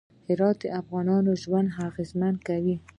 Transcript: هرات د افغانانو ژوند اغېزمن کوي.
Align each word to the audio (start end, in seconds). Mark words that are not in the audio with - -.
هرات 0.27 0.57
د 0.61 0.65
افغانانو 0.81 1.31
ژوند 1.43 1.69
اغېزمن 1.87 2.33
کوي. 2.47 2.75